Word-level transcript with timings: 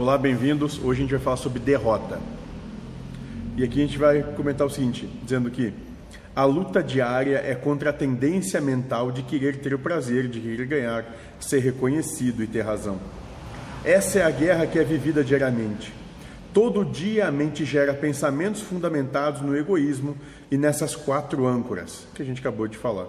Olá, 0.00 0.16
bem-vindos. 0.16 0.78
Hoje 0.78 1.00
a 1.00 1.02
gente 1.02 1.10
vai 1.10 1.18
falar 1.18 1.36
sobre 1.38 1.58
derrota. 1.58 2.20
E 3.56 3.64
aqui 3.64 3.82
a 3.82 3.84
gente 3.84 3.98
vai 3.98 4.22
comentar 4.22 4.64
o 4.64 4.70
seguinte, 4.70 5.10
dizendo 5.24 5.50
que 5.50 5.74
a 6.36 6.44
luta 6.44 6.80
diária 6.80 7.42
é 7.44 7.52
contra 7.56 7.90
a 7.90 7.92
tendência 7.92 8.60
mental 8.60 9.10
de 9.10 9.24
querer 9.24 9.56
ter 9.56 9.74
o 9.74 9.78
prazer, 9.78 10.28
de 10.28 10.38
querer 10.38 10.66
ganhar, 10.66 11.04
ser 11.40 11.58
reconhecido 11.58 12.44
e 12.44 12.46
ter 12.46 12.60
razão. 12.60 13.00
Essa 13.84 14.20
é 14.20 14.22
a 14.22 14.30
guerra 14.30 14.68
que 14.68 14.78
é 14.78 14.84
vivida 14.84 15.24
diariamente. 15.24 15.92
Todo 16.54 16.84
dia 16.84 17.26
a 17.26 17.32
mente 17.32 17.64
gera 17.64 17.92
pensamentos 17.92 18.60
fundamentados 18.60 19.40
no 19.40 19.56
egoísmo 19.56 20.16
e 20.48 20.56
nessas 20.56 20.94
quatro 20.94 21.44
âncoras 21.44 22.06
que 22.14 22.22
a 22.22 22.24
gente 22.24 22.38
acabou 22.38 22.68
de 22.68 22.78
falar. 22.78 23.08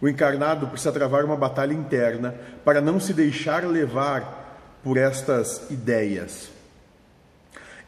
O 0.00 0.08
encarnado 0.08 0.68
precisa 0.68 0.92
travar 0.92 1.24
uma 1.24 1.36
batalha 1.36 1.74
interna 1.74 2.36
para 2.64 2.80
não 2.80 3.00
se 3.00 3.12
deixar 3.12 3.66
levar 3.66 4.37
por 4.82 4.96
estas 4.96 5.70
ideias. 5.70 6.50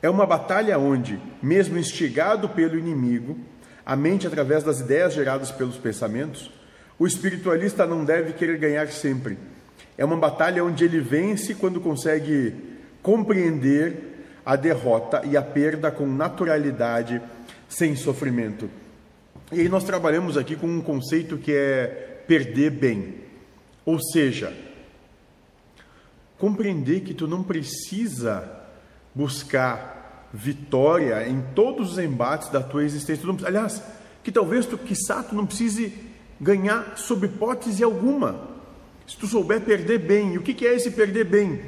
É 0.02 0.08
uma 0.08 0.26
batalha 0.26 0.78
onde, 0.78 1.20
mesmo 1.42 1.78
instigado 1.78 2.48
pelo 2.48 2.78
inimigo, 2.78 3.38
a 3.84 3.94
mente 3.94 4.26
através 4.26 4.62
das 4.62 4.80
ideias 4.80 5.12
geradas 5.12 5.50
pelos 5.50 5.76
pensamentos, 5.76 6.50
o 6.98 7.06
espiritualista 7.06 7.86
não 7.86 8.04
deve 8.04 8.32
querer 8.32 8.58
ganhar 8.58 8.88
sempre. 8.88 9.38
É 9.96 10.04
uma 10.04 10.16
batalha 10.16 10.64
onde 10.64 10.84
ele 10.84 11.00
vence 11.00 11.54
quando 11.54 11.80
consegue 11.80 12.54
compreender 13.02 14.10
a 14.44 14.56
derrota 14.56 15.22
e 15.24 15.36
a 15.36 15.42
perda 15.42 15.90
com 15.90 16.06
naturalidade, 16.06 17.20
sem 17.68 17.94
sofrimento. 17.94 18.70
E 19.52 19.60
aí 19.60 19.68
nós 19.68 19.84
trabalhamos 19.84 20.36
aqui 20.36 20.56
com 20.56 20.66
um 20.66 20.80
conceito 20.80 21.36
que 21.36 21.52
é 21.52 22.22
perder 22.26 22.70
bem. 22.70 23.16
Ou 23.84 23.98
seja, 24.00 24.52
compreender 26.40 27.00
que 27.00 27.12
tu 27.12 27.28
não 27.28 27.42
precisa 27.42 28.50
buscar 29.14 30.28
vitória 30.32 31.28
em 31.28 31.40
todos 31.54 31.92
os 31.92 31.98
embates 31.98 32.48
da 32.48 32.62
tua 32.62 32.82
existência. 32.82 33.26
Não, 33.26 33.36
aliás, 33.44 33.82
que 34.24 34.32
talvez 34.32 34.64
tu, 34.64 34.78
quiçá, 34.78 35.22
tu 35.22 35.34
não 35.34 35.44
precise 35.44 35.92
ganhar 36.40 36.96
sob 36.96 37.26
hipótese 37.26 37.84
alguma. 37.84 38.48
Se 39.06 39.16
tu 39.16 39.26
souber 39.26 39.60
perder 39.60 39.98
bem, 39.98 40.34
e 40.34 40.38
o 40.38 40.42
que 40.42 40.66
é 40.66 40.74
esse 40.74 40.90
perder 40.90 41.24
bem? 41.24 41.60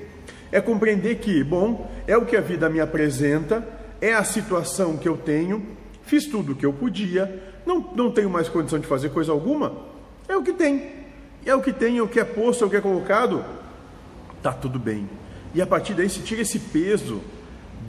É 0.51 0.61
compreender 0.61 1.17
que, 1.17 1.45
bom, 1.45 1.91
é 2.07 2.17
o 2.17 2.25
que 2.25 2.37
a 2.37 2.41
vida 2.41 2.69
me 2.71 2.81
apresenta, 2.81 3.67
é 4.01 4.15
a 4.15 4.25
situação 4.25 4.97
que 4.97 5.09
eu 5.09 5.17
tenho, 5.17 5.67
fiz 6.03 6.27
tudo 6.27 6.53
o 6.53 6.55
que 6.55 6.65
eu 6.65 6.73
podia, 6.73 7.43
não, 7.67 7.81
não 7.95 8.11
tenho 8.11 8.31
mais 8.31 8.49
condição 8.49 8.79
de 8.79 8.87
fazer 8.87 9.11
coisa 9.11 9.33
alguma, 9.33 9.73
é 10.29 10.37
o 10.37 10.43
que 10.43 10.53
tem. 10.53 11.03
É 11.45 11.55
o 11.55 11.61
que 11.61 11.73
tem, 11.73 11.99
é 11.99 12.03
o 12.03 12.09
que 12.09 12.21
é 12.21 12.25
posto, 12.25 12.63
é 12.63 12.67
o 12.67 12.71
que 12.71 12.77
é 12.77 12.81
colocado, 12.81 13.45
tá 14.43 14.53
tudo 14.53 14.79
bem. 14.79 15.09
E 15.55 15.63
a 15.63 15.67
partir 15.67 15.95
daí 15.95 16.09
se 16.09 16.21
tira 16.21 16.43
esse 16.43 16.59
peso 16.59 17.23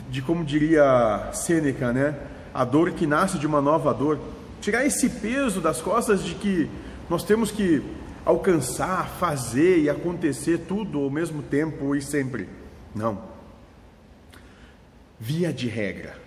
de, 0.10 0.22
como 0.22 0.44
diria 0.44 1.30
Sêneca, 1.34 1.92
né? 1.92 2.16
A 2.54 2.64
dor 2.64 2.92
que 2.92 3.08
nasce 3.08 3.40
de 3.40 3.48
uma 3.48 3.62
nova 3.62 3.94
dor. 3.94 4.20
Tirar 4.62 4.86
esse 4.86 5.10
peso 5.10 5.60
das 5.60 5.82
costas 5.82 6.24
de 6.24 6.36
que 6.36 6.70
nós 7.10 7.24
temos 7.24 7.52
que 7.52 7.84
alcançar, 8.26 9.08
fazer 9.20 9.80
e 9.80 9.90
acontecer 9.90 10.60
tudo 10.68 11.00
ao 11.00 11.10
mesmo 11.10 11.42
tempo 11.42 11.96
e 11.96 12.02
sempre. 12.02 12.48
Não. 12.96 13.34
Via 15.20 15.52
de 15.52 15.68
regra, 15.68 16.18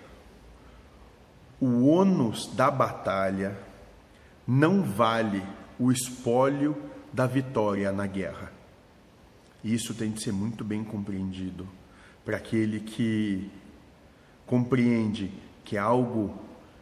o 1.59 1.87
ônus 1.87 2.47
da 2.55 2.69
batalha 2.69 3.57
não 4.47 4.83
vale 4.83 5.43
o 5.79 5.91
espólio 5.91 6.75
da 7.13 7.25
vitória 7.25 7.91
na 7.91 8.05
guerra. 8.05 8.56
Isso 9.63 9.93
tem 9.93 10.11
de 10.11 10.21
ser 10.21 10.31
muito 10.31 10.63
bem 10.63 10.83
compreendido 10.83 11.67
para 12.23 12.37
aquele 12.37 12.79
que 12.79 13.49
compreende 14.45 15.31
que 15.63 15.75
é 15.75 15.79
algo 15.79 16.37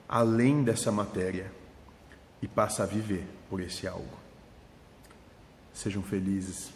além 0.08 0.64
dessa 0.64 0.92
matéria 0.92 1.52
e 2.42 2.48
passa 2.48 2.84
a 2.84 2.86
viver 2.86 3.26
por 3.50 3.60
esse 3.60 3.88
algo. 3.88 4.18
Sejam 5.74 6.04
felizes. 6.04 6.72